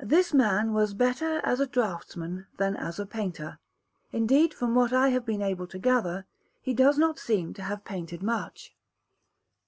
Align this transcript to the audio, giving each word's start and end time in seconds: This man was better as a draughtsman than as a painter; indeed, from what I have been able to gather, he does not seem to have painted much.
This 0.00 0.34
man 0.34 0.72
was 0.72 0.94
better 0.94 1.38
as 1.44 1.60
a 1.60 1.66
draughtsman 1.68 2.48
than 2.56 2.74
as 2.74 2.98
a 2.98 3.06
painter; 3.06 3.60
indeed, 4.10 4.52
from 4.52 4.74
what 4.74 4.92
I 4.92 5.10
have 5.10 5.24
been 5.24 5.42
able 5.42 5.68
to 5.68 5.78
gather, 5.78 6.26
he 6.60 6.74
does 6.74 6.98
not 6.98 7.20
seem 7.20 7.54
to 7.54 7.62
have 7.62 7.84
painted 7.84 8.20
much. 8.20 8.74